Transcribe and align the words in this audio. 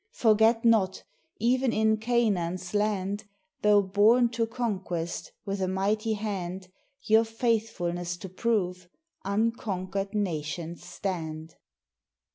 Forget 0.15 0.65
not, 0.65 1.03
even 1.37 1.71
in 1.71 1.97
Canaan's 1.97 2.73
land, 2.73 3.25
Though 3.61 3.83
borne 3.83 4.29
to 4.29 4.47
conquest 4.47 5.31
with 5.45 5.61
a 5.61 5.67
mighty 5.67 6.13
hand, 6.13 6.69
Your 7.03 7.23
faithfulness 7.23 8.17
to 8.17 8.29
prove 8.29 8.89
unconquered 9.23 10.15
nations 10.15 10.83
stand. 10.83 11.53